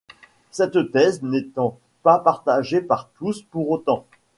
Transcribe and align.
Cette 0.49 0.91
thèse 0.91 1.21
n'étant 1.21 1.77
pas 2.01 2.17
partagée 2.17 2.81
par 2.81 3.09
tous 3.19 3.43
pour 3.43 3.69
autant. 3.69 4.07